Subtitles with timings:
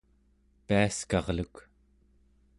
[0.67, 1.55] piaskarluk